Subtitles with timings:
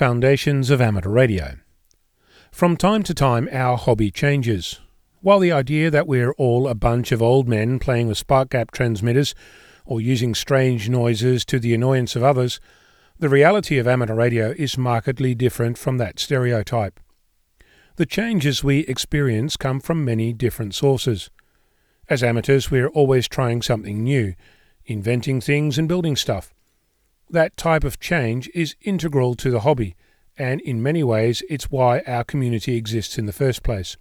[0.00, 1.58] Foundations of Amateur Radio.
[2.50, 4.80] From time to time, our hobby changes.
[5.20, 8.70] While the idea that we're all a bunch of old men playing with spark gap
[8.70, 9.34] transmitters
[9.84, 12.60] or using strange noises to the annoyance of others,
[13.18, 16.98] the reality of amateur radio is markedly different from that stereotype.
[17.96, 21.28] The changes we experience come from many different sources.
[22.08, 24.34] As amateurs, we're always trying something new,
[24.86, 26.54] inventing things and building stuff.
[27.32, 29.94] That type of change is integral to the hobby,
[30.36, 33.96] and in many ways, it's why our community exists in the first place.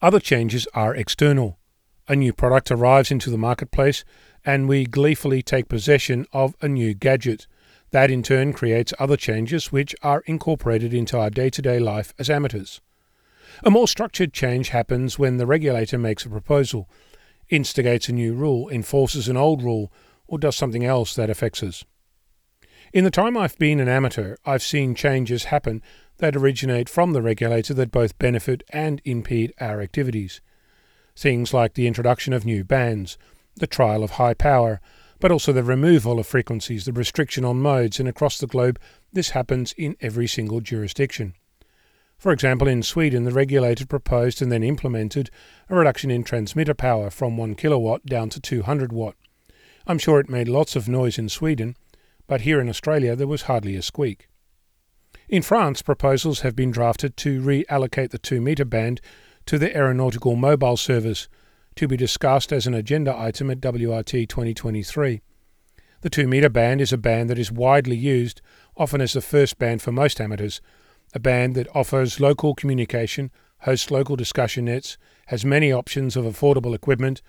[0.00, 1.58] Other changes are external.
[2.06, 4.04] A new product arrives into the marketplace,
[4.44, 7.48] and we gleefully take possession of a new gadget.
[7.90, 12.14] That in turn creates other changes which are incorporated into our day to day life
[12.20, 12.80] as amateurs.
[13.64, 16.88] A more structured change happens when the regulator makes a proposal,
[17.48, 19.90] instigates a new rule, enforces an old rule,
[20.28, 21.84] or does something else that affects us.
[22.96, 25.82] In the time I've been an amateur, I've seen changes happen
[26.16, 30.40] that originate from the regulator that both benefit and impede our activities.
[31.14, 33.18] Things like the introduction of new bands,
[33.54, 34.80] the trial of high power,
[35.20, 38.80] but also the removal of frequencies, the restriction on modes, and across the globe,
[39.12, 41.34] this happens in every single jurisdiction.
[42.16, 45.28] For example, in Sweden, the regulator proposed and then implemented
[45.68, 49.16] a reduction in transmitter power from 1 kilowatt down to 200 watt.
[49.86, 51.76] I'm sure it made lots of noise in Sweden,
[52.26, 54.28] but here in Australia there was hardly a squeak.
[55.28, 59.00] In France, proposals have been drafted to reallocate the 2 metre band
[59.46, 61.28] to the Aeronautical Mobile Service,
[61.76, 65.20] to be discussed as an agenda item at WRC 2023.
[66.00, 68.40] The 2 metre band is a band that is widely used,
[68.76, 70.60] often as the first band for most amateurs,
[71.14, 73.30] a band that offers local communication,
[73.60, 77.22] hosts local discussion nets, has many options of affordable equipment,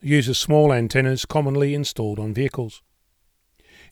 [0.00, 2.82] uses small antennas commonly installed on vehicles.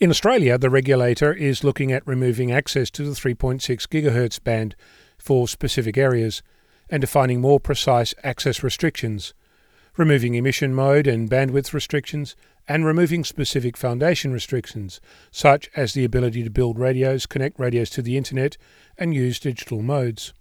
[0.00, 4.74] In Australia, the regulator is looking at removing access to the 3.6 GHz band
[5.18, 6.42] for specific areas
[6.88, 9.34] and defining more precise access restrictions,
[9.98, 12.34] removing emission mode and bandwidth restrictions,
[12.66, 18.00] and removing specific foundation restrictions, such as the ability to build radios, connect radios to
[18.00, 18.56] the internet,
[18.96, 20.32] and use digital modes.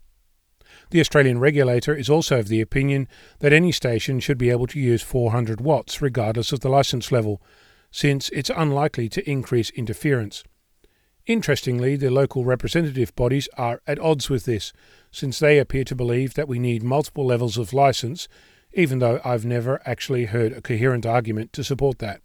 [0.92, 3.10] The Australian regulator is also of the opinion
[3.40, 7.42] that any station should be able to use 400 watts regardless of the license level,
[7.92, 10.44] since it's unlikely to increase interference.
[11.26, 14.74] Interestingly, the local representative bodies are at odds with this,
[15.12, 18.28] since they appear to believe that we need multiple levels of license,
[18.74, 22.22] even though I've never actually heard a coherent argument to support that.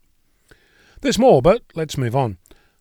[1.00, 2.38] There's more, but let's move on.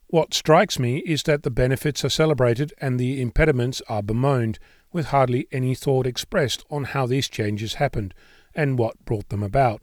[0.08, 4.60] What strikes me is that the benefits are celebrated and the impediments are bemoaned,
[4.94, 8.14] with hardly any thought expressed on how these changes happened
[8.54, 9.82] and what brought them about.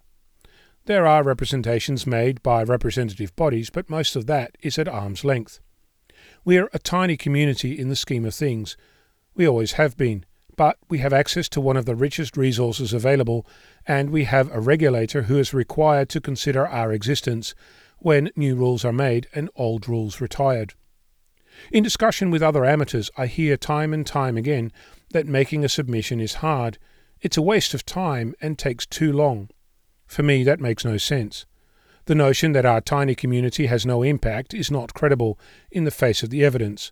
[0.86, 5.60] There are representations made by representative bodies, but most of that is at arm's length.
[6.44, 8.76] We are a tiny community in the scheme of things.
[9.34, 10.24] We always have been,
[10.56, 13.46] but we have access to one of the richest resources available,
[13.86, 17.54] and we have a regulator who is required to consider our existence
[17.98, 20.74] when new rules are made and old rules retired.
[21.70, 24.72] In discussion with other amateurs, I hear time and time again
[25.10, 26.78] that making a submission is hard.
[27.20, 29.50] It's a waste of time and takes too long.
[30.10, 31.46] For me, that makes no sense.
[32.06, 35.38] The notion that our tiny community has no impact is not credible
[35.70, 36.90] in the face of the evidence.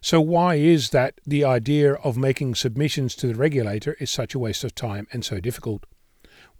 [0.00, 4.38] So, why is that the idea of making submissions to the regulator is such a
[4.38, 5.84] waste of time and so difficult?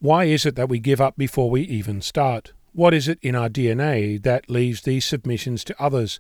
[0.01, 2.55] Why is it that we give up before we even start?
[2.73, 6.19] What is it in our DNA that leaves these submissions to others?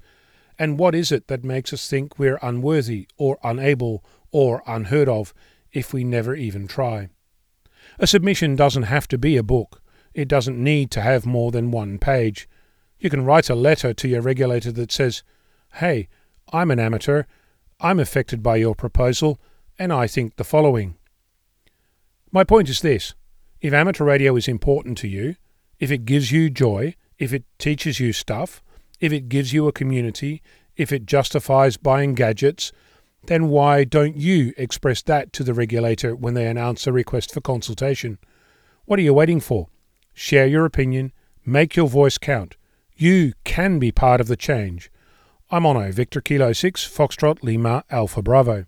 [0.57, 5.35] And what is it that makes us think we're unworthy or unable or unheard of
[5.73, 7.09] if we never even try?
[7.99, 9.80] A submission doesn't have to be a book.
[10.15, 12.49] It doesn't need to have more than one page.
[12.99, 15.23] You can write a letter to your regulator that says,
[15.75, 16.09] Hey,
[16.53, 17.25] I'm an amateur,
[17.81, 19.41] I'm affected by your proposal,
[19.79, 20.97] and I think the following.
[22.31, 23.15] My point is this
[23.61, 25.37] if amateur radio is important to you,
[25.79, 28.63] if it gives you joy, if it teaches you stuff,
[29.01, 30.43] if it gives you a community,
[30.77, 32.73] if it justifies buying gadgets,
[33.27, 37.41] then why don't you express that to the regulator when they announce a request for
[37.41, 38.19] consultation?
[38.87, 39.69] What are you waiting for?
[40.15, 41.13] Share your opinion,
[41.47, 42.57] make your voice count.
[42.97, 44.91] You can be part of the change.
[45.51, 48.59] I'm Onno, Victor Kilo 6, Foxtrot Lima Alpha Bravo.